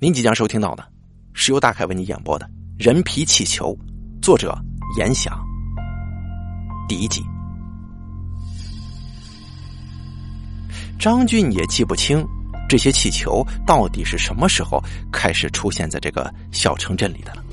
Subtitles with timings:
[0.00, 0.92] 您即将收听到的，
[1.32, 2.46] 是由大凯为你演播的
[2.78, 3.74] 《人皮气球》，
[4.22, 4.56] 作者
[4.96, 5.36] 严想。
[6.88, 7.20] 第一集，
[11.00, 12.24] 张俊也记不清
[12.68, 14.80] 这些气球到底是什么时候
[15.12, 17.44] 开始出现在这个小城镇里的了，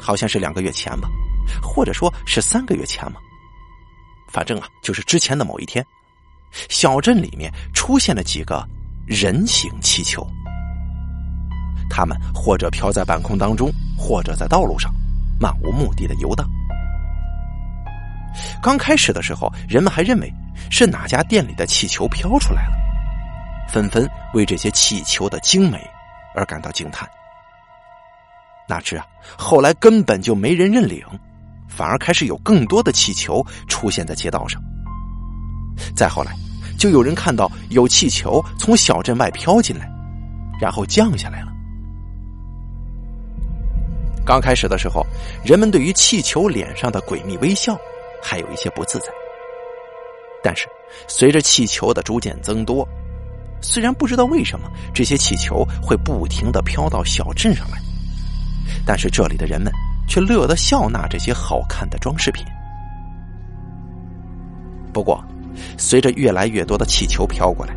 [0.00, 1.08] 好像是两个月前吧，
[1.60, 3.18] 或者说是三个月前嘛。
[4.28, 5.84] 反正啊，就是之前的某一天，
[6.68, 8.64] 小镇里面出现了几个
[9.08, 10.24] 人形气球。
[11.90, 14.90] 他们或者飘在半空当中，或者在道路上
[15.38, 16.48] 漫无目的的游荡。
[18.62, 20.32] 刚开始的时候，人们还认为
[20.70, 22.72] 是哪家店里的气球飘出来了，
[23.68, 25.84] 纷纷为这些气球的精美
[26.34, 27.06] 而感到惊叹。
[28.68, 29.04] 哪知啊，
[29.36, 31.04] 后来根本就没人认领，
[31.68, 34.62] 反而开始有更多的气球出现在街道上。
[35.96, 36.32] 再后来，
[36.78, 39.90] 就有人看到有气球从小镇外飘进来，
[40.60, 41.49] 然后降下来了。
[44.30, 45.04] 刚开始的时候，
[45.44, 47.76] 人们对于气球脸上的诡秘微笑
[48.22, 49.06] 还有一些不自在。
[50.40, 50.68] 但是，
[51.08, 52.86] 随着气球的逐渐增多，
[53.60, 57.78] 虽然不知道为什么这些气球会不停的飘到小镇上来，
[58.86, 59.72] 但是这里的人们
[60.08, 62.46] 却乐得笑纳这些好看的装饰品。
[64.92, 65.20] 不过，
[65.76, 67.74] 随着越来越多的气球飘过来，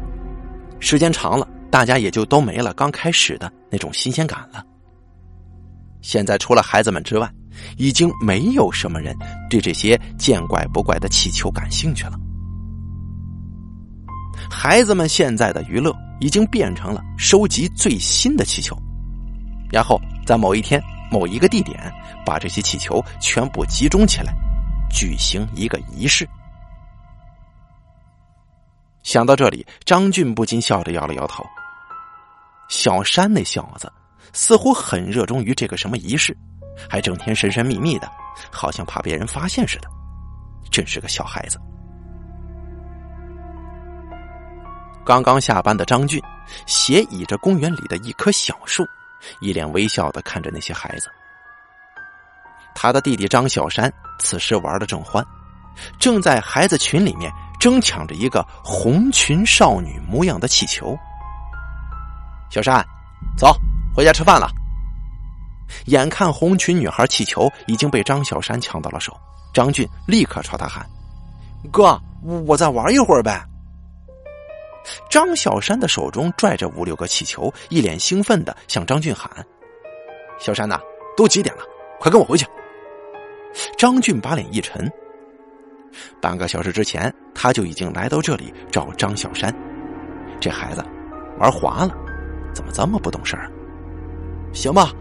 [0.80, 4.64] 时间长了，大家也就都没了刚开始的那种新鲜感了。
[6.04, 7.28] 现在除了孩子们之外，
[7.78, 9.16] 已经没有什么人
[9.50, 12.20] 对这些见怪不怪的气球感兴趣了。
[14.52, 18.78] 孩子们现在的娱乐已经变成了收集最新的气球，
[19.72, 21.92] 然后在某一天、某一个地点
[22.26, 24.34] 把这些气球全部集中起来，
[24.92, 26.28] 举行一个仪式。
[29.04, 31.44] 想到这里，张俊不禁笑着摇了摇头。
[32.68, 33.92] 小山那小子。
[34.32, 36.36] 似乎很热衷于这个什么仪式，
[36.90, 38.10] 还整天神神秘秘的，
[38.52, 39.88] 好像怕别人发现似的，
[40.72, 41.60] 真是个小孩子。
[45.06, 46.22] 刚刚下班的张俊
[46.66, 48.88] 斜倚着公园里的一棵小树，
[49.42, 51.10] 一脸微笑的看着那些孩子。
[52.74, 55.24] 他的弟弟张小山此时玩的正欢，
[56.00, 60.98] 正在孩子群里面争抢着一个红裙少女模样的气球。
[62.50, 62.84] 小山，
[63.38, 63.56] 走。
[63.96, 64.50] 回家吃饭了。
[65.86, 69.16] 眼看红裙女孩气球已经被张小山抢到了手，
[69.54, 70.86] 张俊立刻朝他喊
[71.72, 72.00] ：“哥，
[72.46, 73.44] 我再玩一会儿呗。”
[75.10, 79.30] 张小山的手中拽着五六个气球，一脸兴奋的向张俊喊
[80.40, 80.80] ：“小山呐，
[81.16, 81.64] 都几点了？
[82.00, 82.46] 快跟我回去！”
[83.78, 84.92] 张俊把脸一沉，
[86.22, 89.54] 半个小时之前他就已经来到这里找张小山，
[90.40, 90.84] 这孩子
[91.40, 91.96] 玩滑了，
[92.54, 93.50] 怎么这么不懂事儿？
[94.54, 94.92] 行吧。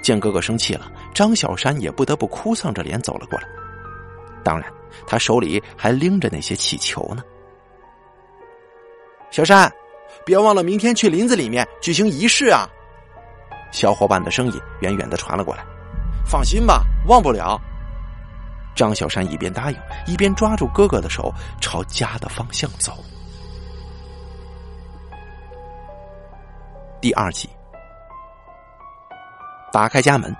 [0.00, 3.48] 见哥哥生气了，张小山也不得不哭丧着脸走了过来。
[4.44, 4.72] 当然，
[5.06, 7.24] 他手里还拎着那些气球呢。
[9.30, 9.72] 小山，
[10.24, 12.68] 别忘了明天去林子里面举行仪式啊！
[13.72, 15.64] 小伙伴的声音远远的传了过来。
[16.24, 17.60] 放心吧，忘不了。
[18.74, 22.92] 张小山一边答应，一边抓住哥哥的手朝家的方向走。
[27.00, 27.48] 第二集。
[29.72, 30.36] 打开家门，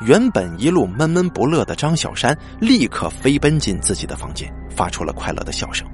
[0.00, 5.86] 原本一路闷闷不乐的张小山立刻飞奔进自己的房间，发出了快乐的笑声。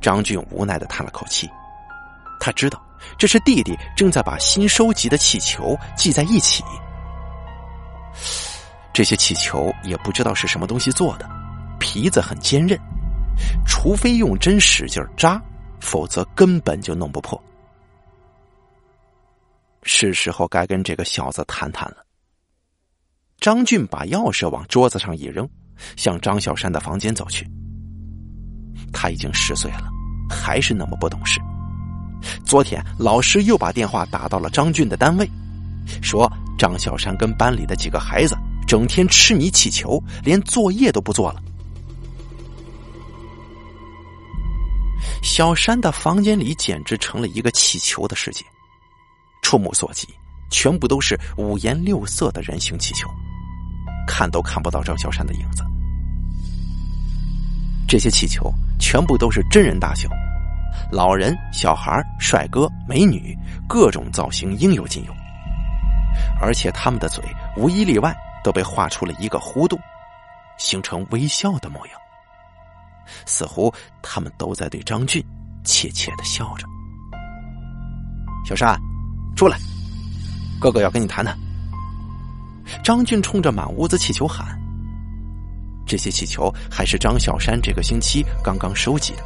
[0.00, 1.48] 张俊无奈的叹了口气，
[2.40, 2.82] 他知道
[3.16, 6.64] 这是弟弟正在把新收集的气球系在一起。
[8.92, 11.30] 这些气球也不知道是什么东西做的，
[11.78, 12.78] 皮子很坚韧，
[13.64, 15.40] 除非用针使劲扎，
[15.78, 17.40] 否则根本就弄不破。
[19.82, 22.04] 是时候该跟这个小子谈谈了。
[23.40, 25.48] 张俊把钥匙往桌子上一扔，
[25.96, 27.46] 向张小山的房间走去。
[28.92, 29.88] 他已经十岁了，
[30.28, 31.40] 还是那么不懂事。
[32.44, 35.26] 昨天老师又把电话打到了张俊的单位，
[36.02, 38.36] 说张小山跟班里的几个孩子
[38.66, 41.42] 整天痴迷气球，连作业都不做了。
[45.22, 48.44] 小山的房间里简直成了一个气球的世界。
[49.42, 50.08] 触目所及，
[50.50, 53.08] 全部都是五颜六色的人形气球，
[54.06, 55.64] 看都看不到张小山的影子。
[57.88, 60.08] 这些气球全部都是真人大小，
[60.92, 63.36] 老人、小孩、帅哥、美女，
[63.68, 65.12] 各种造型应有尽有。
[66.40, 67.24] 而且他们的嘴
[67.56, 69.78] 无一例外都被画出了一个弧度，
[70.58, 71.96] 形成微笑的模样，
[73.26, 73.72] 似乎
[74.02, 75.24] 他们都在对张俊
[75.64, 76.66] 窃窃的笑着。
[78.44, 78.80] 小山，
[79.40, 79.56] 出来，
[80.60, 81.34] 哥哥要跟你谈谈。
[82.84, 84.48] 张俊冲着满屋子气球喊
[85.88, 89.22] ：“这些气球还是张小山这个星期刚刚收集的。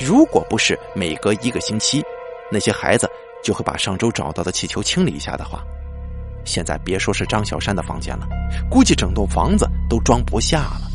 [0.00, 2.02] 如果不是每隔一个星期，
[2.50, 3.06] 那些孩子
[3.44, 5.62] 就会把上周找到的气球清理一下的话，
[6.46, 8.26] 现在别说是张小山的房间了，
[8.70, 10.90] 估计整栋房子都装不下了。”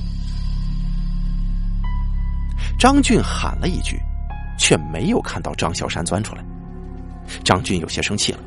[2.80, 4.02] 张俊喊了一句，
[4.58, 6.44] 却没有看到张小山钻出来。
[7.44, 8.40] 张俊有些生气了，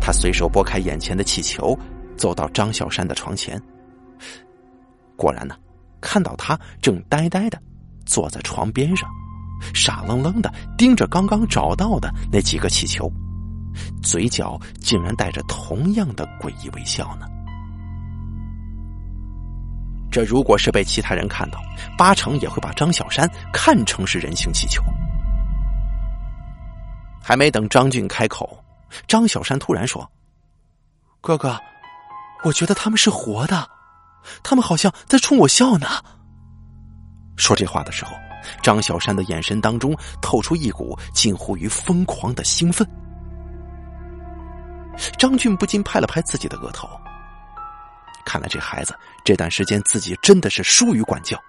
[0.00, 1.78] 他随手拨开眼前的气球。
[2.16, 3.60] 走到张小山的床前，
[5.16, 5.56] 果然呢，
[6.00, 7.60] 看到他正呆呆的
[8.06, 9.10] 坐在床边上，
[9.74, 10.48] 傻愣愣的
[10.78, 13.12] 盯着刚刚找到的那几个气球，
[14.00, 17.26] 嘴角竟然带着同样的诡异微笑呢。
[20.08, 21.60] 这如果是被其他人看到，
[21.98, 24.80] 八成也会把张小山看成是人形气球。
[27.24, 28.62] 还没等张俊开口，
[29.08, 30.08] 张小山突然说
[31.22, 31.58] ：“哥哥。”
[32.44, 33.66] 我觉得他们是活的，
[34.42, 35.86] 他们好像在冲我笑呢。
[37.36, 38.12] 说这话的时候，
[38.62, 42.86] 张小山的眼神当中透出一股近乎于疯狂的兴奋。
[45.16, 46.86] 张俊不禁拍了拍自己的额头，
[48.26, 48.94] 看来这孩子
[49.24, 51.42] 这段时间自己真的是疏于管教，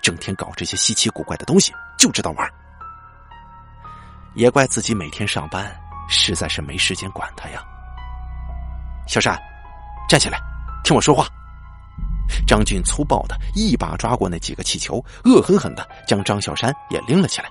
[0.00, 2.48] 整天搞这些稀奇古怪的东西，就知道玩。
[4.38, 5.68] 也怪自己每天上班
[6.08, 7.60] 实在是没时间管他呀，
[9.06, 9.36] 小山。
[10.08, 10.38] 站起来，
[10.84, 11.26] 听我说话。
[12.46, 17.50] 张俊粗暴的一把抓过那几个气球，恶狠狠的将张小山也拎了起来。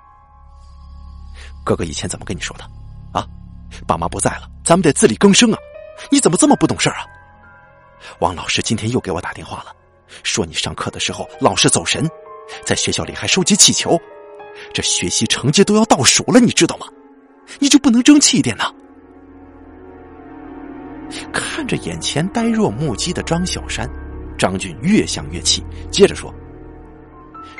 [1.64, 2.64] 哥哥以前怎么跟你说的？
[3.12, 3.28] 啊，
[3.86, 5.60] 爸妈不在了，咱们得自力更生啊！
[6.10, 7.06] 你怎么这么不懂事啊？
[8.20, 9.76] 王老师今天又给我打电话了，
[10.24, 12.10] 说你上课的时候老是走神，
[12.66, 14.00] 在学校里还收集气球，
[14.74, 16.86] 这学习成绩都要倒数了，你知道吗？
[17.60, 18.66] 你就不能争气一点呢？
[21.32, 23.90] 看着眼前呆若木鸡的张小山，
[24.38, 26.34] 张俊越想越气，接着说：“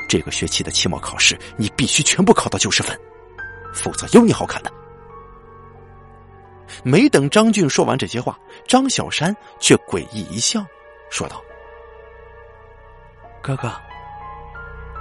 [0.06, 2.96] 这个学期的期末考试，你必须全部考到九十分，
[3.74, 4.70] 否则有你好看的。”
[6.84, 10.64] 没等张俊说完这些话，张小山却诡异一笑，
[11.10, 11.42] 说道
[13.42, 13.72] ：“哥哥，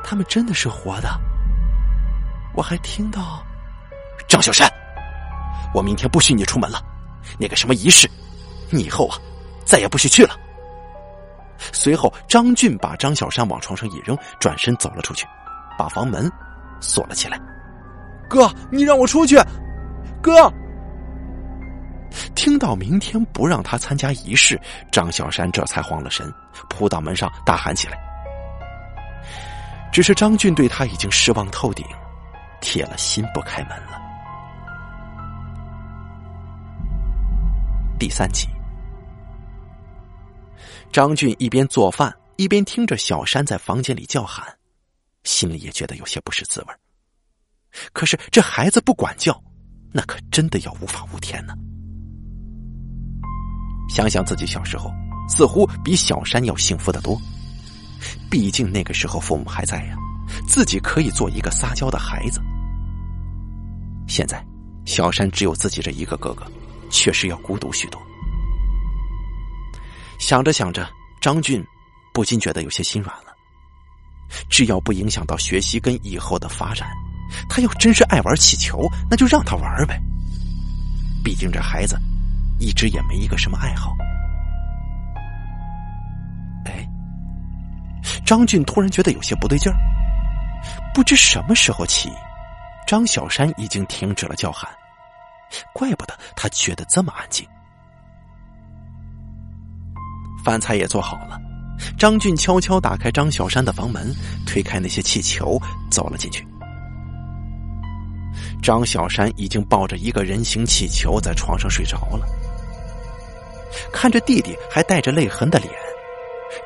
[0.03, 1.09] 他们真的是活的，
[2.57, 3.41] 我还听到……
[4.27, 4.67] 张小山，
[5.75, 6.81] 我明天不许你出门了，
[7.39, 8.09] 那个什么仪式。”
[8.69, 9.15] 你以后啊，
[9.63, 10.35] 再也不许去了。
[11.71, 15.25] 随后，张俊把张小山往床上一扔，转身走了出去，
[15.77, 16.29] 把房门
[16.81, 17.39] 锁了起来。
[18.27, 19.37] 哥，你让我出去！
[20.21, 20.51] 哥，
[22.35, 24.59] 听到明天不让他参加仪式，
[24.91, 26.33] 张小山这才慌了神，
[26.69, 27.97] 扑到门上大喊起来。
[29.93, 31.85] 只是张俊对他已经失望透顶，
[32.61, 34.01] 铁了心不开门了。
[37.99, 38.47] 第三集。
[40.91, 44.45] 张俊一边做饭一边听着小山在房间里叫喊，
[45.23, 46.67] 心里也觉得有些不是滋味。
[47.91, 49.39] 可是这孩子不管教，
[49.91, 51.53] 那可真的要无法无天呢。
[53.89, 54.91] 想想自己小时候，
[55.27, 57.19] 似乎比小山要幸福的多。
[58.31, 59.95] 毕竟那个时候父母还在呀，
[60.47, 62.41] 自己可以做一个撒娇的孩子。
[64.07, 64.43] 现在，
[64.85, 66.45] 小山只有自己这一个哥哥，
[66.89, 68.01] 确实要孤独许多。
[70.19, 70.87] 想着想着，
[71.21, 71.63] 张俊
[72.13, 73.35] 不禁觉得有些心软了。
[74.49, 76.89] 只要不影响到学习跟以后的发展，
[77.49, 80.01] 他要真是爱玩气球，那就让他玩呗。
[81.23, 81.97] 毕竟这孩子
[82.59, 83.95] 一直也没一个什么爱好。
[86.65, 86.89] 哎，
[88.25, 89.77] 张俊突然觉得有些不对劲儿。
[90.93, 92.11] 不知什么时候起，
[92.85, 94.69] 张小山已经停止了叫喊，
[95.73, 97.47] 怪不得他觉得这么安静。
[100.43, 101.39] 饭菜也做好了，
[101.97, 105.59] 张俊悄悄打开张小山的房门，推开那些气球，
[105.91, 106.47] 走了进去。
[108.61, 112.25] 张小山已经抱着一个人形气球在床上睡着了，
[113.91, 115.71] 看着弟弟还带着泪痕的脸，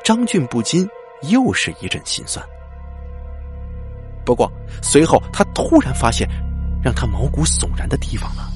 [0.04, 0.88] 张俊不禁
[1.22, 2.44] 又是一阵心酸。
[4.24, 4.50] 不过
[4.82, 6.28] 随后他突然发现，
[6.82, 8.50] 让他毛骨悚然的地方了：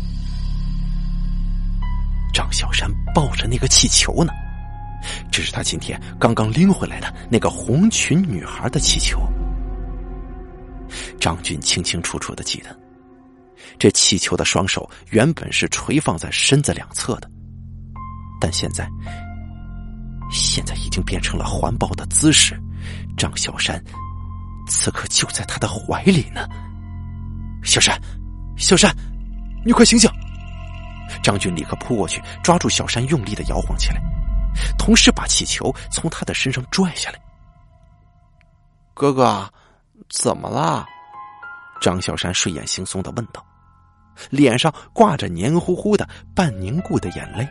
[2.33, 4.33] 张小山抱着那个气球呢。
[5.31, 9.21] 这是他今天刚刚拎回来的那个红裙女孩的气球。
[11.21, 12.77] 张俊清清楚楚的记得，
[13.79, 17.31] 这气球的双手原本是垂放在身子两侧的，
[18.41, 18.89] 但现在，
[20.31, 22.59] 现在已经变成了环抱的姿势。
[23.17, 23.83] 张小山
[24.67, 26.47] 此刻就在他的怀里呢。
[27.63, 28.01] 小山，
[28.57, 28.95] 小山，
[29.65, 30.11] 你快醒醒！
[31.23, 34.01] 张俊立刻扑过去，抓住小山，用力的摇晃起来，
[34.79, 37.19] 同时把气球从他的身上拽下来。
[38.95, 39.49] 哥哥，
[40.09, 40.87] 怎么了？
[41.81, 43.45] 张小山睡眼惺忪的问道，
[44.31, 47.47] 脸上挂着黏糊糊的、半凝固的眼泪，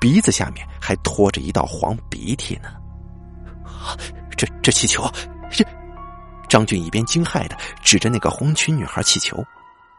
[0.00, 2.70] 鼻子下面还拖着一道黄鼻涕呢。
[4.36, 5.08] 这这气球，
[5.50, 5.64] 这……
[6.52, 9.42] 张俊一边惊骇的指着那个红裙女孩气球，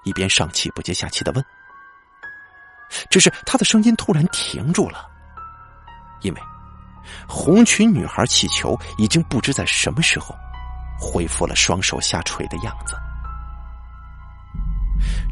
[0.04, 1.44] 一边上气不接下气的问。
[3.10, 5.04] 只是他的声音突然停住了，
[6.22, 6.40] 因为
[7.28, 10.36] 红裙女孩气球已经不知在什么时候
[11.00, 12.96] 恢复了双手下垂的样子。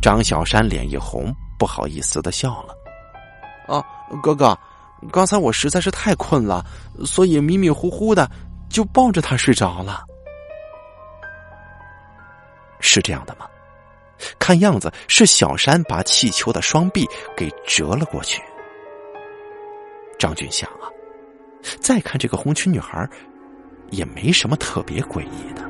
[0.01, 2.75] 张小山脸一红，不好意思的笑了
[3.69, 3.85] ：“啊，
[4.23, 4.57] 哥哥，
[5.11, 6.65] 刚才我实在是太困了，
[7.05, 8.27] 所以迷迷糊糊的
[8.71, 10.03] 就抱着他睡着了。
[12.81, 13.47] 是这样的吗？
[14.37, 18.41] 看样子是小山把气球的双臂给折了过去。”
[20.19, 20.85] 张俊想啊，
[21.79, 23.09] 再看这个红裙女孩，
[23.89, 25.63] 也没什么特别诡异的。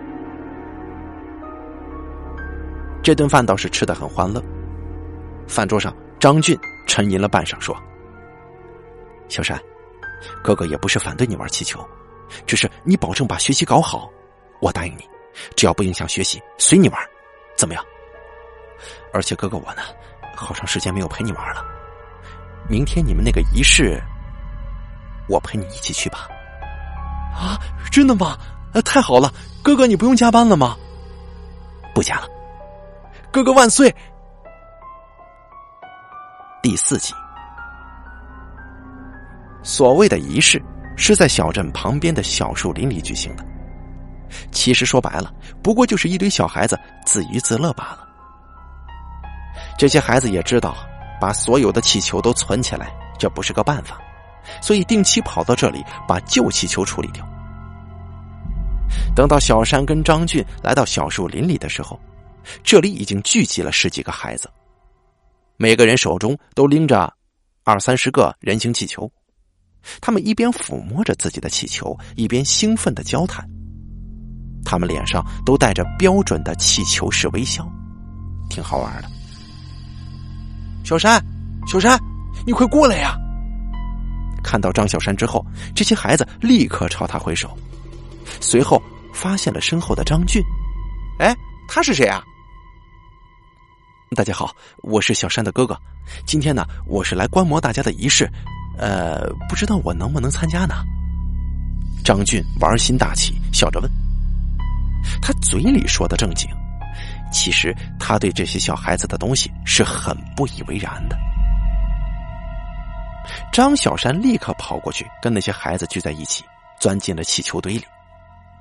[3.02, 4.44] 这顿饭倒是吃的很欢乐。
[5.48, 7.76] 饭桌上，张俊沉吟了半晌，说
[9.28, 9.60] ：“小山，
[10.44, 11.80] 哥哥也不是反对你玩气球，
[12.46, 14.12] 只是你保证把学习搞好，
[14.60, 15.10] 我答应你，
[15.56, 17.02] 只要不影响学习，随你玩，
[17.58, 17.84] 怎么样？
[19.14, 19.82] 而且哥哥我呢，
[20.36, 21.64] 好长时间没有陪你玩了，
[22.70, 24.02] 明天你们那个仪式，
[25.28, 26.28] 我陪你一起去吧。”
[27.34, 27.60] 啊，
[27.92, 28.38] 真的吗？
[28.86, 29.34] 太好了，
[29.64, 30.78] 哥哥你不用加班了吗？
[31.94, 32.28] 不加了。
[33.32, 33.94] 哥哥万岁！
[36.62, 37.14] 第四集，
[39.64, 40.62] 所谓的仪式
[40.96, 43.46] 是在小镇旁边的小树林里举行的。
[44.52, 48.08] 其实说白了，不过就是一堆小孩子自娱自乐罢了。
[49.78, 50.76] 这些孩子也知道，
[51.20, 54.00] 把所有的气球都存起来，这不是个办法，
[54.62, 57.28] 所以定期跑到这里把旧气球处理掉。
[59.16, 62.00] 等到小山跟张俊来到小树林里的时候。
[62.64, 64.50] 这里已经聚集了十几个孩子，
[65.58, 67.14] 每个人手中都拎着
[67.64, 69.10] 二三十个人形气球，
[70.02, 73.48] 他们一边抚摸着自己的气球，一边兴奋的交谈。
[74.64, 77.68] 他们脸上都带着标准的气球式微笑，
[78.50, 79.10] 挺好玩的。
[80.84, 81.24] 小山，
[81.68, 82.00] 小山，
[82.46, 83.16] 你快过来呀！
[84.44, 87.56] 看到张小山之后，这些孩子立刻朝他挥手，
[88.40, 88.82] 随后
[89.14, 90.42] 发现了身后的张俊。
[91.20, 91.36] 哎，
[91.68, 92.24] 他是谁啊？
[94.16, 95.80] 大家好，我是小山的哥哥。
[96.26, 98.30] 今天呢，我是来观摩大家的仪式，
[98.78, 100.84] 呃，不知道我能不能参加呢？
[102.04, 104.01] 张俊玩心大起，笑着问。
[105.22, 106.50] 他嘴里说的正经，
[107.32, 111.18] 其实他对这些小孩子的东西是很不以为然的。
[113.52, 116.44] 张小山立刻跑过去，跟那些孩子聚在一起，
[116.80, 117.84] 钻进了气球堆里，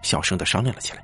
[0.03, 1.03] 小声的商量了起来。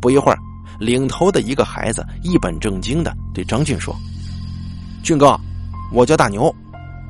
[0.00, 0.38] 不一会儿。
[0.78, 3.92] 领头的一个孩子一本正经的对张俊说
[5.02, 5.36] ：“俊哥，
[5.92, 6.54] 我叫大牛，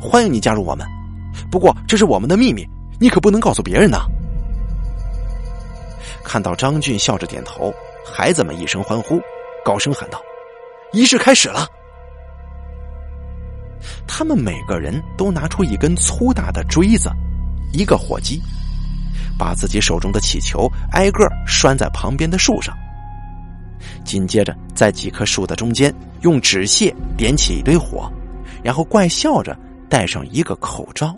[0.00, 0.86] 欢迎你加入我们。
[1.50, 2.66] 不过这是我们的秘密，
[2.98, 4.06] 你可不能告诉别人呐。”
[6.28, 7.72] 看到张俊笑着点头，
[8.04, 9.18] 孩子们一声欢呼，
[9.64, 10.20] 高声喊道
[10.92, 11.66] ：“仪式开始了！”
[14.06, 17.10] 他们每个人都拿出一根粗大的锥子，
[17.72, 18.42] 一个火机，
[19.38, 22.76] 把自己手中的气球挨个拴在旁边的树上。
[24.04, 28.12] 紧接着，在几棵树的中间用纸屑点起一堆火，
[28.62, 29.58] 然后怪笑着
[29.88, 31.16] 戴上一个口罩。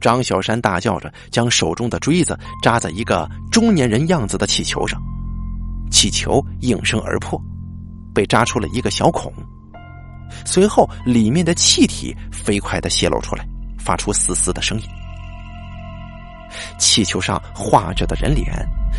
[0.00, 5.00] 张小山大叫着将手中的锥子扎在一个中年人样子的气球上，
[5.90, 7.40] 气球应声而破，
[8.14, 9.32] 被扎出了一个小孔。
[10.44, 13.46] 随后，里面的气体飞快的泄露出来，
[13.78, 14.88] 发出嘶嘶的声音。
[16.78, 18.46] 气球上画着的人脸。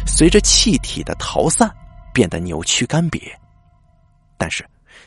[0.05, 1.73] 随着气体的逃散，
[2.13, 3.31] 变得扭曲干瘪，
[4.37, 4.63] 但是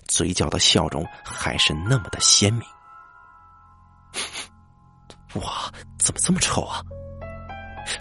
[0.06, 2.62] 嘴角的笑容还是那么的鲜明。
[5.34, 6.82] 哇，怎么这么臭啊！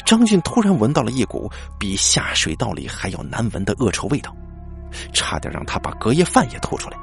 [0.05, 4.36] 张俊突然闻到了一股比下水道里还要难闻的恶臭味道，
[5.13, 6.98] 差点让他把隔夜饭也吐出来。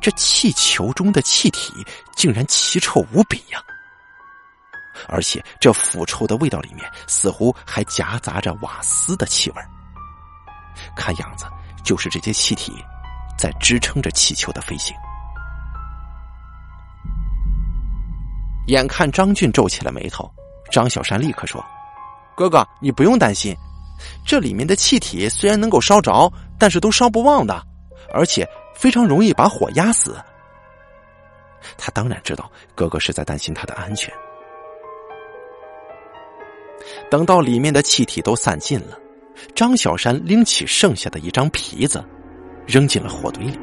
[0.00, 1.72] 这气球中的气体
[2.14, 3.62] 竟然奇臭无比呀！
[5.08, 9.56] 而且这腐臭的味道里面似乎还夹杂着瓦斯的气味
[10.94, 11.46] 看样子
[11.82, 12.72] 就是这些气体
[13.38, 14.94] 在支撑着气球的飞行。
[18.66, 20.30] 眼看张俊皱起了眉头，
[20.70, 21.64] 张小山立刻说
[22.36, 23.54] ：“哥哥，你不用担心，
[24.24, 27.60] 这里面的气体虽然能够烧着，但是都烧不旺的，
[28.14, 30.16] 而且非常容易把火压死。
[31.76, 34.12] 他当然知道哥哥是在担心他的安全。
[37.10, 38.98] 等到里面的气体都散尽了，
[39.54, 42.04] 张小山拎起剩下的一张皮子，
[42.66, 43.58] 扔进了火堆里。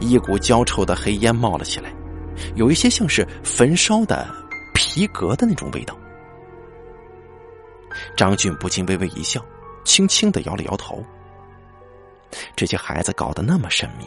[0.00, 1.92] 一股焦臭的黑烟冒了起来，
[2.54, 4.28] 有一些像是焚烧的
[4.74, 5.96] 皮革的那种味道。
[8.16, 9.44] 张俊不禁微微一笑，
[9.84, 11.02] 轻轻的摇了摇头。
[12.54, 14.06] 这些孩子搞得那么神秘，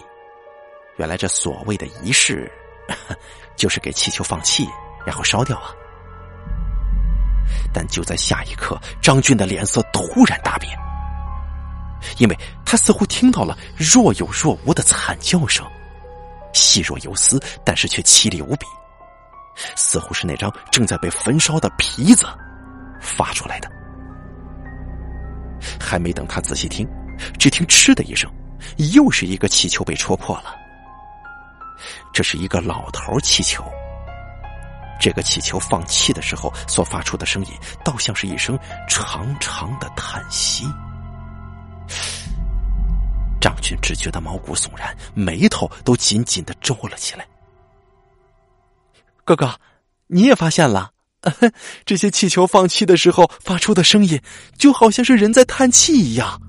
[0.97, 2.49] 原来这所谓的仪式，
[3.57, 4.67] 就是给气球放气，
[5.05, 5.71] 然后烧掉啊！
[7.73, 10.77] 但就在下一刻，张俊的脸色突然大变，
[12.19, 15.65] 因为他似乎听到了若有若无的惨叫声，
[16.53, 18.65] 细若游丝，但是却凄厉无比，
[19.75, 22.25] 似乎是那张正在被焚烧的皮子
[22.99, 23.69] 发出来的。
[25.79, 26.87] 还没等他仔细听，
[27.37, 28.31] 只听“嗤”的一声，
[28.93, 30.55] 又是一个气球被戳破了。
[32.13, 33.63] 这是一个老头气球。
[34.99, 37.51] 这个气球放气的时候所发出的声音，
[37.83, 40.65] 倒像是一声长长的叹息。
[43.41, 47.27] 张俊只觉得毛骨悚然，眉头都紧紧的皱了起来。
[49.25, 49.53] 哥哥，
[50.07, 50.91] 你也发现了，
[51.83, 54.21] 这些气球放气的时候发出的声音，
[54.57, 56.41] 就好像是人在叹气一样。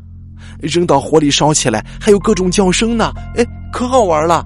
[0.60, 4.44] 扔到火里烧起来，还有各种叫声呢，哎，可好玩了。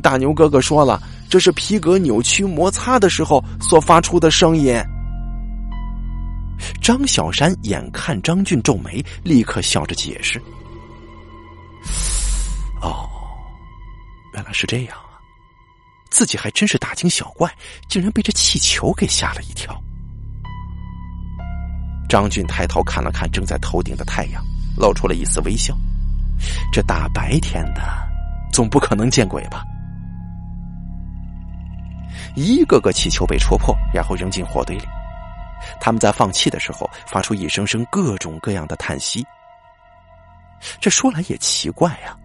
[0.00, 1.02] 大牛哥哥说了。
[1.30, 4.82] 这是皮革扭曲摩擦的时候所发出的声音。
[6.80, 10.40] 张小山眼看张俊皱眉，立刻笑着解释
[12.80, 13.08] ：“哦，
[14.34, 15.18] 原来是这样啊！
[16.10, 17.52] 自己还真是大惊小怪，
[17.88, 19.76] 竟然被这气球给吓了一跳。”
[22.08, 24.42] 张俊抬头看了看正在头顶的太阳，
[24.76, 25.76] 露出了一丝微笑
[26.72, 27.82] ：“这大白天的，
[28.52, 29.64] 总不可能见鬼吧？”
[32.34, 34.84] 一个个气球被戳破，然后扔进火堆里。
[35.80, 39.26] 他们在放气的时候，发出一声声各种各样的叹息。
[40.80, 42.16] 这说来也奇怪呀，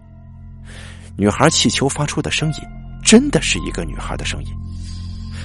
[1.16, 2.60] 女孩气球发出的声音，
[3.04, 4.50] 真的是一个女孩的声音；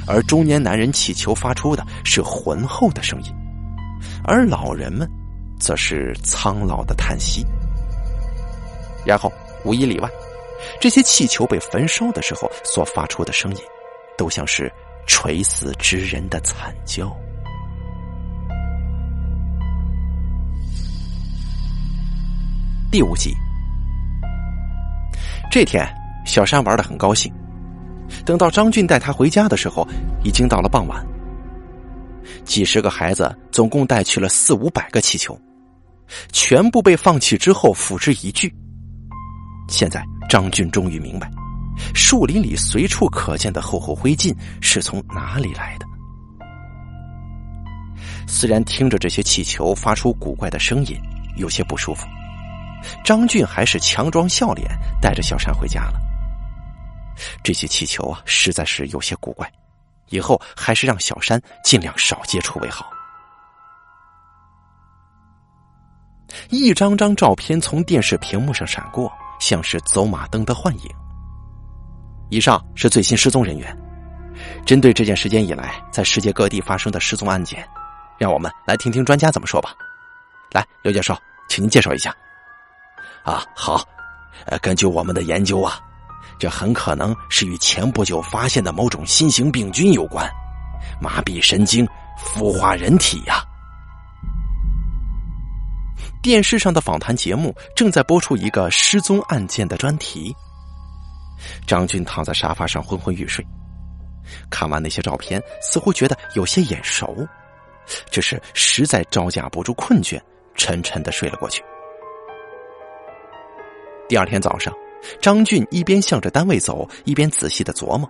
[0.08, 3.34] 而中年男人气球发出的是浑厚的声音，
[4.23, 5.10] 而老人们，
[5.60, 7.45] 则是苍老的叹息。
[9.06, 9.32] 然后
[9.63, 10.10] 无一例外，
[10.80, 13.62] 这些气球被焚烧的时候所发出的声音。
[14.17, 14.69] 都像是
[15.08, 17.10] 垂死之人的惨叫。
[22.91, 23.38] 第五集，
[25.52, 25.88] 这天，
[26.25, 27.32] 小山玩的很高兴。
[28.25, 29.88] 等到张俊带他回家的时候，
[30.23, 31.06] 已经到了傍晚。
[32.43, 35.39] 几十个孩子总共带去了四五百个气球，
[36.32, 38.52] 全部被放弃之后付之一炬。
[39.67, 41.30] 现在，张俊终于明白。
[41.93, 45.86] 树林里随处可见的厚厚灰烬是从哪里来的？
[48.25, 50.99] 虽然听着这些气球发出古怪的声音，
[51.38, 52.08] 有些不舒服，
[53.04, 54.70] 张俊还是强装笑脸，
[55.02, 56.00] 带着小山回家了。
[57.44, 59.52] 这些气球啊，实在是有些古怪，
[60.08, 62.89] 以后还是让小山尽量少接触为好。
[66.50, 70.89] 一张张照片从电视屏幕上闪过，像是走马灯的幻影。
[72.30, 73.76] 以上是最新失踪人员。
[74.65, 77.68] 针对这件时间以来在世界各地发生的失踪案件，
[78.18, 79.74] 让我们来听听专家怎么说吧。
[80.52, 81.18] 来，刘教授，
[81.50, 82.15] 请您介绍一下。
[83.23, 83.84] 啊，好。
[84.45, 85.79] 呃，根据我们的研究啊，
[86.39, 90.27] 这很可能是与前不久发现的某种新型病菌有关，
[91.01, 91.86] 麻痹神经、
[92.17, 93.43] 孵化人体呀。
[96.21, 100.34] 电视上的访谈节目正在播出一个失踪案件的专题。
[101.67, 103.45] 张俊躺在沙发上昏昏欲睡，
[104.49, 107.27] 看完那些照片，似乎觉得有些眼熟，
[108.10, 110.19] 只是实在招架不住困倦，
[110.55, 111.62] 沉沉的睡了过去。
[114.10, 114.74] 第二天早上，
[115.22, 118.10] 张俊一边向着单位走，一边仔细的琢磨：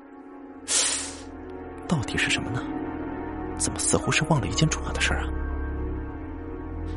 [1.90, 2.64] 到底是什么呢？
[3.58, 5.28] 怎么似乎是忘了一件重要的事儿啊？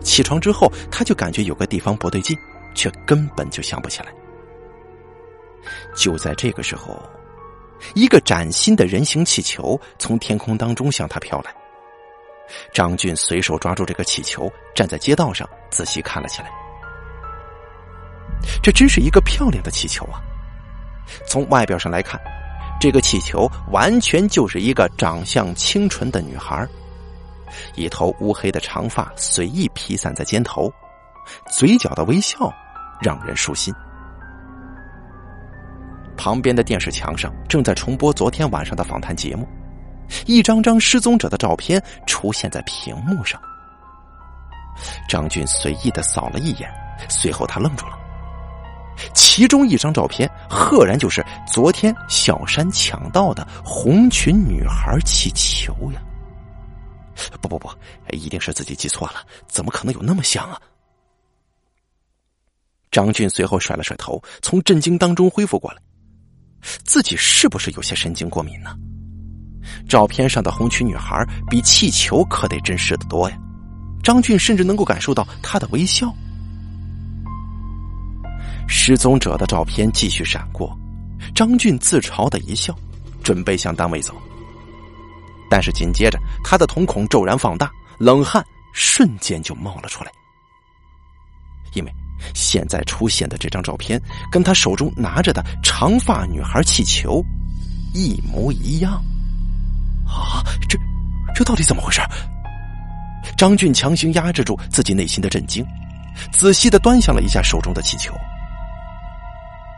[0.02, 2.38] 起床之后，他就感觉有个地方不对劲，
[2.76, 4.14] 却根本就想不起来。
[5.96, 6.96] 就在这个时候，
[7.96, 11.52] 一个崭新的人形气球从天空当中向他飘来。
[12.72, 16.52] 张俊随手抓住这个气球，站在街道上仔细看了起来。
[18.62, 20.20] 这真是一个漂亮的气球啊！
[21.26, 22.20] 从外表上来看，
[22.80, 26.66] 这个气球完全就是一个长相清纯的女孩，
[27.74, 30.72] 一头乌黑的长发随意披散在肩头，
[31.50, 32.52] 嘴角的微笑
[33.00, 33.74] 让人舒心。
[36.16, 39.46] 旁边的电视墙上正在重播昨天晚上的访谈节目，
[40.26, 43.40] 一张张失踪者的照片出现在屏幕上。
[45.08, 46.70] 张俊随意的扫了一眼，
[47.08, 47.98] 随后他愣住了。
[49.14, 56.02] 其中一张照片，赫然就是昨天小山抢到的红裙女孩气球呀！
[57.40, 57.70] 不不不，
[58.10, 59.14] 一定是自己记错了，
[59.46, 60.60] 怎么可能有那么像啊？
[62.90, 65.78] 张俊随后甩了甩头，从震惊当中恢复过来，
[66.84, 68.76] 自己是不是有些神经过敏呢？
[69.88, 73.38] 照片上的红裙女孩比气球可得真实的多呀！
[74.02, 76.12] 张俊甚至能够感受到她的微笑。
[78.68, 80.76] 失踪者的照片继续闪过，
[81.34, 82.74] 张俊自嘲的一笑，
[83.22, 84.14] 准备向单位走。
[85.50, 90.10] 但是紧接着，他的瞳孔骤然放大，冷汗瞬间就冒了出来，
[91.74, 91.94] 因为
[92.34, 97.22] 现在出现的这张照片跟他手中拿着的长发女孩气球
[97.92, 98.94] 一模一样。
[100.06, 100.78] 啊，这
[101.34, 102.00] 这到底怎么回事？
[103.36, 105.64] 张俊强行压制住自己内心的震惊，
[106.32, 108.14] 仔细的端详了一下手中的气球。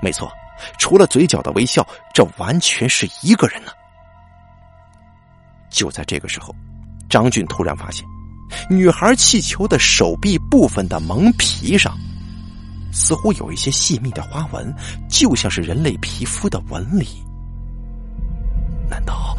[0.04, 0.30] 没错，
[0.78, 3.72] 除了嘴角的微笑，这完全是一个人呢。
[5.70, 6.54] 就在这个时候，
[7.08, 8.04] 张俊突然发现，
[8.68, 11.96] 女孩气球的手臂部分的蒙皮上，
[12.92, 14.70] 似乎有一些细密的花纹，
[15.08, 17.08] 就像是人类皮肤的纹理。
[18.90, 19.34] 难道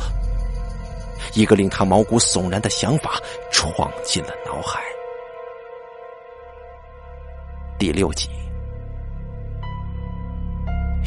[1.35, 4.81] 一个令他毛骨悚然的想法闯进了脑海？
[7.77, 8.27] 第六集。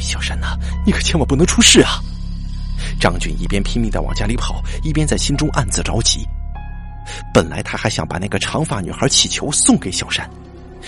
[0.01, 1.99] 小山呐，你可千万不能出事啊！
[2.99, 6.25] 张俊一边拼命的往家里跑，一边在心中暗自着急。
[7.33, 10.29] 本来他还想把那个长发女孩气球送给小山，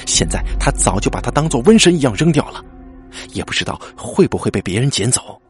[0.06, 2.64] 现在他早就把它当做瘟神一样扔掉了，
[3.34, 5.42] 也不知道会不会被别人捡走。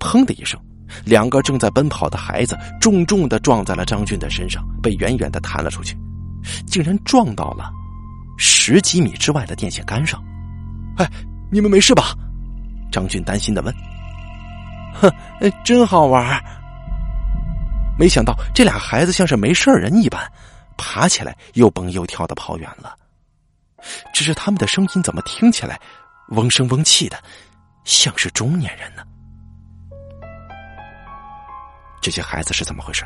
[0.00, 0.60] 砰的一声，
[1.04, 5.96] 两个正在奔跑的孩子重重的撞在了张俊的身上，被远远的弹了出去，
[6.66, 7.70] 竟然撞到了
[8.36, 10.22] 十几米之外的电线杆上。
[10.96, 11.10] 哎，
[11.50, 12.14] 你们没事吧？
[12.90, 13.74] 张俊担心的问。
[14.94, 15.12] 哼，
[15.64, 16.42] 真好玩。
[17.98, 20.20] 没想到这俩孩子像是没事人一般，
[20.76, 22.96] 爬起来又蹦又跳的跑远了。
[24.12, 25.78] 只是他们的声音怎么听起来
[26.28, 27.22] 嗡声嗡气的，
[27.84, 29.02] 像是中年人呢？
[32.00, 33.04] 这些孩子是怎么回事？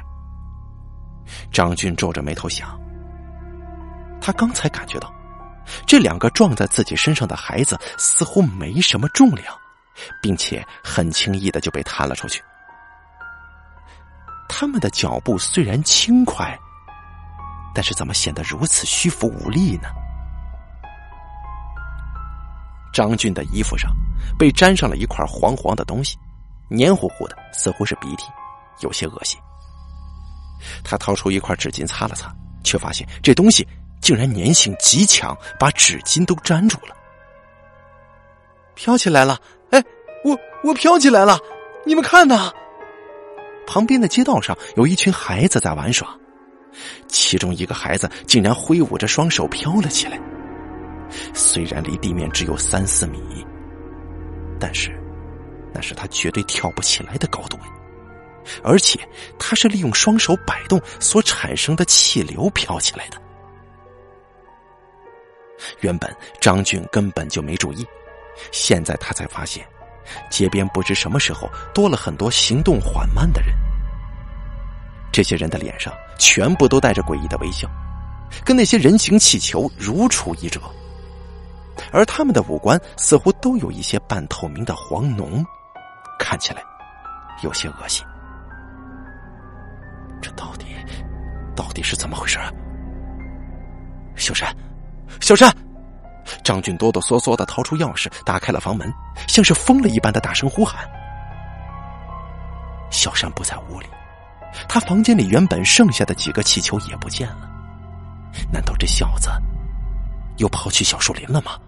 [1.52, 2.78] 张俊皱着眉头想，
[4.20, 5.12] 他刚才感觉到。
[5.86, 9.56] 这两个撞在自己身上的孩子似乎没什么重量，
[10.20, 12.42] 并且很轻易的就被弹了出去。
[14.48, 16.58] 他们的脚步虽然轻快，
[17.74, 19.88] 但是怎么显得如此虚浮无力呢？
[22.92, 23.92] 张俊的衣服上
[24.36, 26.18] 被沾上了一块黄黄的东西，
[26.68, 28.24] 黏糊糊的，似乎是鼻涕，
[28.80, 29.38] 有些恶心。
[30.82, 33.66] 他掏出一块纸巾擦了擦，却发现这东西。
[34.10, 36.96] 竟然粘性极强，把纸巾都粘住了。
[38.74, 39.38] 飘起来了！
[39.70, 39.80] 哎，
[40.24, 41.38] 我我飘起来了！
[41.86, 42.52] 你们看呐，
[43.68, 46.08] 旁边的街道上有一群孩子在玩耍，
[47.06, 50.18] 其中一个孩子竟然挥舞着双手飘了起来。
[51.32, 53.46] 虽然离地面只有三四米，
[54.58, 54.90] 但是
[55.72, 57.56] 那是他绝对跳不起来的高度！
[58.64, 58.98] 而且
[59.38, 63.16] 他是利用双手摆动所产生的气流飘起来的。
[65.80, 67.86] 原本张俊根本就没注意，
[68.52, 69.66] 现在他才发现，
[70.30, 73.54] 街边不知什么时候多了很多行动缓慢的人。
[75.12, 77.68] 这些人的脸上全部都带着诡异的微笑，
[78.44, 80.60] 跟那些人形气球如出一辙，
[81.92, 85.44] 而他们的五官似乎都有一些半透明的黄脓，
[86.18, 86.62] 看起来
[87.42, 88.06] 有些恶心。
[90.22, 90.66] 这到底
[91.56, 92.52] 到底是怎么回事啊？
[94.14, 94.54] 小山。
[95.18, 95.54] 小山，
[96.44, 98.92] 张俊哆哆嗦嗦的掏出钥匙，打开了房门，
[99.26, 100.88] 像是疯了一般的大声呼喊。
[102.90, 103.86] 小山不在屋里，
[104.68, 107.50] 他房间里原本剩下的几个气球也不见了。
[108.52, 109.30] 难道这小子
[110.38, 111.58] 又跑去小树林了吗？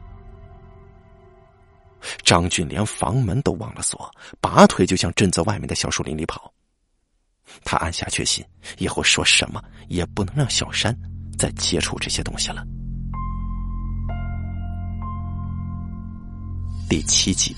[2.24, 6.52] 张俊连房门都忘了锁，拔腿就向镇子外面的小树林里跑。
[7.64, 8.44] 他暗下决心，
[8.78, 10.96] 以后说什么也不能让小山
[11.38, 12.64] 再接触这些东西了。
[16.92, 17.56] 第七集，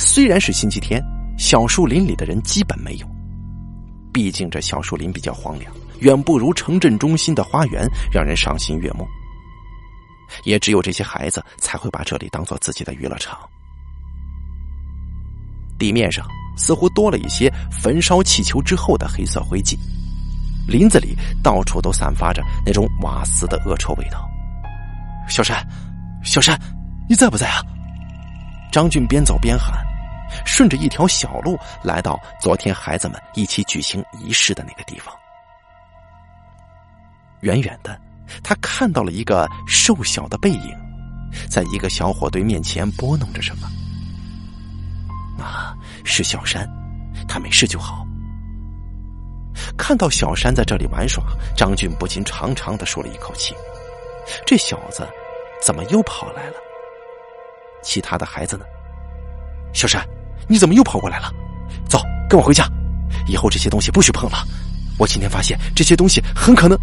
[0.00, 1.00] 虽然是星期天，
[1.38, 3.06] 小树林里的人基本没有。
[4.12, 9.06] 毕竟这小树林比较荒凉，远不如城镇中心的花园让人赏心悦目。
[10.42, 13.38] 也只有这些孩子才会把这里当做自己的娱乐场。
[15.78, 19.78] 地面上似乎多了一些焚烧气球之后的黑色灰烬，
[20.66, 24.28] 林子里到处都散发着那种瓦斯的恶臭味道。
[25.28, 25.64] 小山，
[26.22, 26.58] 小山，
[27.08, 27.62] 你在不在啊？
[28.70, 29.84] 张俊边走边喊，
[30.44, 35.12] 顺着一条小路来到昨天孩子们一起举行仪式的那个地方。
[37.40, 37.98] 远远的，
[38.44, 40.76] 他看到了一个瘦小的背影，
[41.48, 43.66] 在一个小火堆面前拨弄着什么。
[45.42, 46.68] 啊，是小山，
[47.26, 48.06] 他没事就好。
[49.76, 51.24] 看到小山在这里玩耍，
[51.56, 53.54] 张俊不禁长长的舒了一口气。
[54.46, 55.08] 这小子
[55.60, 56.54] 怎么又跑来了？
[57.82, 58.64] 其他的孩子呢？
[59.72, 60.06] 小山，
[60.48, 61.32] 你怎么又跑过来了？
[61.88, 62.66] 走，跟我回家。
[63.26, 64.38] 以后这些东西不许碰了。
[64.98, 66.78] 我今天发现这些东西很可能……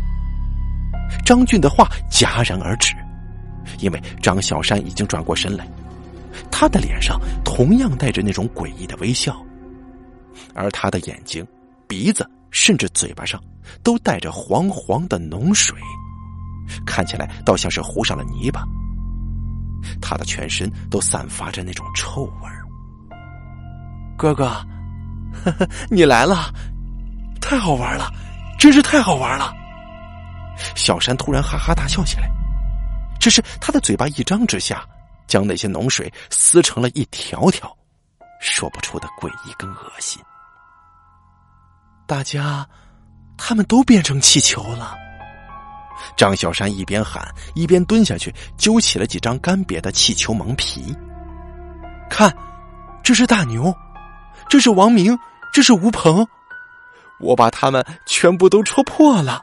[1.25, 2.93] 张俊的话戛然而止，
[3.79, 5.67] 因为张小山已经转过身来，
[6.51, 9.35] 他的脸上同样带着那种诡异的微笑，
[10.53, 11.45] 而他的眼睛、
[11.87, 13.41] 鼻子甚至嘴巴上
[13.83, 15.77] 都带着黄黄的脓水，
[16.85, 18.63] 看起来倒像是糊上了泥巴。
[20.01, 22.63] 他的全身都散发着那种臭味儿。
[24.17, 24.51] 哥哥，
[25.89, 26.51] 你来了，
[27.39, 28.11] 太好玩了，
[28.59, 29.53] 真是太好玩了。
[30.75, 32.27] 小山突然哈哈大笑起来，
[33.19, 34.83] 只是他的嘴巴一张之下，
[35.27, 37.71] 将那些脓水撕成了一条条，
[38.41, 40.21] 说不出的诡异跟恶心。
[42.07, 42.67] 大家，
[43.37, 44.97] 他们都变成气球了。
[46.15, 50.95] 张小山一边喊，一边蹲下去揪起了几张干瘪的气球蒙皮。
[52.09, 52.35] 看，
[53.03, 53.73] 这是大牛，
[54.49, 55.17] 这是王明，
[55.53, 56.27] 这是吴鹏，
[57.19, 59.41] 我把他们全部都戳破了。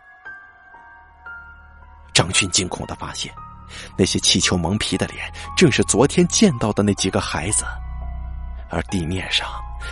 [2.13, 3.33] 张军惊恐的发现，
[3.97, 7.65] 那些气球蒙皮的脸正是昨天见到的那几个孩子，
[8.71, 9.49] 而地面上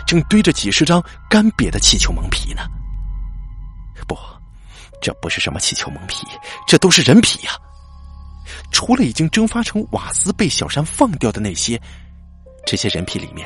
[0.07, 2.63] 正堆着几十张干瘪的气球蒙皮呢。
[5.03, 6.25] 这不是什么气球蒙皮，
[6.65, 7.51] 这都是人皮呀！
[8.71, 11.77] 除了已经蒸发成瓦斯被小山放掉的那些，
[12.65, 13.45] 这些人皮里面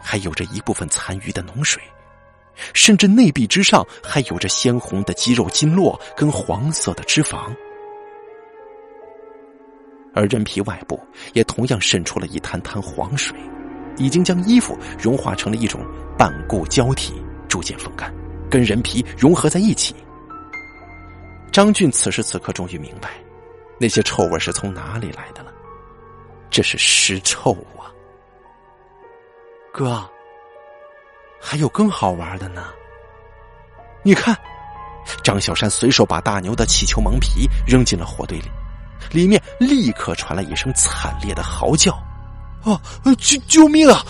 [0.00, 1.82] 还有着一部分残余的脓水，
[2.72, 7.52] 甚至内壁之上还有着鲜红的肌肉筋络跟黄色的脂肪，
[10.14, 11.00] 而人皮外部
[11.32, 13.36] 也同样渗出了一滩滩黄水，
[13.96, 15.84] 已经将衣服融化成了一种
[16.16, 17.12] 半固胶体，
[17.48, 18.14] 逐渐风干，
[18.48, 19.92] 跟人皮融合在一起。
[21.56, 23.12] 张俊此时此刻终于明白，
[23.80, 25.50] 那些臭味是从哪里来的了。
[26.50, 27.88] 这是尸臭啊！
[29.72, 30.06] 哥，
[31.40, 32.66] 还有更好玩的呢。
[34.02, 34.36] 你看，
[35.24, 38.50] 张小山随手把大牛的气球蒙皮扔进了火堆里，
[39.10, 41.94] 里面立刻传来一声惨烈的嚎叫
[42.64, 42.78] ：“啊，
[43.18, 44.04] 救救命啊！”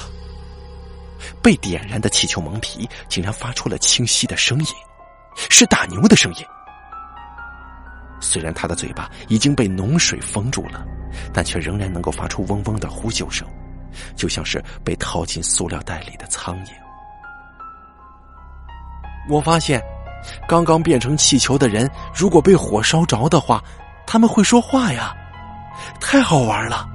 [1.40, 4.66] 被点燃的气球蒙皮竟然发出了清晰的声音，
[5.48, 6.44] 是大牛的声音。
[8.20, 10.84] 虽然他的嘴巴已经被脓水封住了，
[11.32, 13.46] 但却仍然能够发出嗡嗡的呼救声，
[14.14, 16.70] 就像是被套进塑料袋里的苍蝇。
[19.28, 19.82] 我发现，
[20.48, 23.62] 刚刚变成气球的人，如果被火烧着的话，
[24.06, 25.14] 他们会说话呀，
[26.00, 26.88] 太好玩了。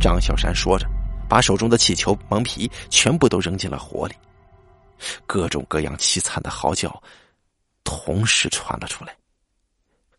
[0.00, 0.86] 张小山说着，
[1.28, 4.14] 把手中的气球蒙皮全部都扔进了火里，
[5.26, 7.02] 各种各样凄惨的嚎叫。
[7.84, 9.14] 同时传了出来，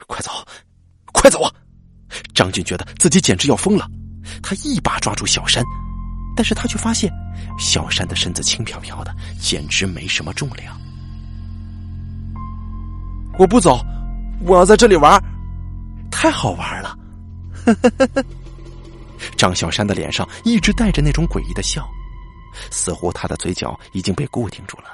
[0.07, 0.31] 快走，
[1.13, 1.51] 快走啊！
[2.33, 3.87] 张俊觉得自己简直要疯了，
[4.41, 5.63] 他一把抓住小山，
[6.35, 7.11] 但是他却发现
[7.57, 10.79] 小山的身子轻飘飘的，简直没什么重量。
[13.37, 13.79] 我不走，
[14.41, 15.21] 我要在这里玩，
[16.11, 16.97] 太好玩了！
[19.37, 21.87] 张小山的脸上一直带着那种诡异的笑，
[22.71, 24.85] 似乎他的嘴角已经被固定住了。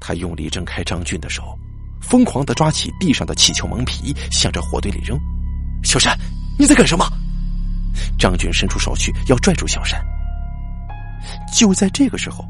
[0.00, 1.58] 他用力挣开张俊的手，
[2.00, 5.18] 疯狂的抓起地上的气球蒙皮，向着火堆里扔。
[5.82, 6.18] 小山，
[6.58, 7.06] 你在干什么？
[8.18, 10.04] 张俊伸出手去要拽住小山。
[11.52, 12.44] 就在这个时候，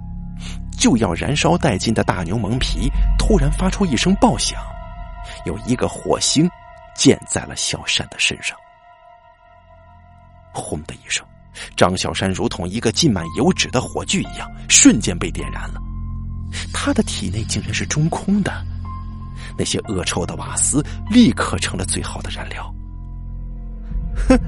[0.79, 4.61] 就要燃烧殆尽的大牛蒙皮突然发出一声爆响，
[5.45, 6.51] 有一个火星
[6.97, 8.57] 溅在了小山的身上。
[10.53, 11.27] 轰的一声，
[11.77, 15.81] 张小山如同一个浸满油脂的火炬一样，瞬间被点燃了。
[16.73, 18.53] 他的体内竟然是中空的，
[19.57, 22.75] 那些恶臭的瓦斯立刻成了最好的燃料。
[24.29, 24.39] 哼，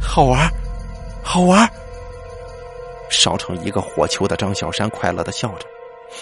[0.00, 0.50] 好玩，
[1.22, 1.68] 好玩！
[3.10, 5.66] 烧成一个火球的张小山快乐的笑着，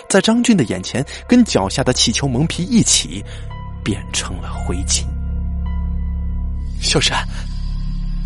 [0.08, 3.24] 在张俊的眼前，跟脚下的气球蒙皮一起
[3.84, 5.04] 变成了灰烬。
[6.80, 7.24] 小山，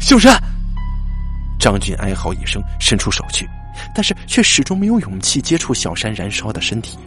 [0.00, 0.42] 小山！
[1.58, 3.48] 张俊哀嚎一声，伸出手去，
[3.94, 6.98] 但是却始终没有勇气接触小山燃烧的身体，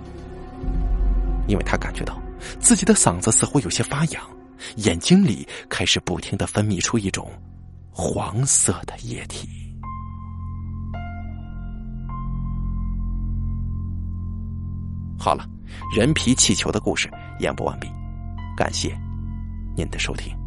[1.47, 2.21] 因为他感觉到
[2.60, 4.23] 自己的嗓子似乎有些发痒，
[4.77, 7.32] 眼睛里开始不停的分泌出一种
[7.91, 9.47] 黄色的液体。
[15.19, 15.45] 好了，
[15.95, 17.89] 人皮气球的故事演播完毕，
[18.56, 18.97] 感谢
[19.75, 20.47] 您的收听。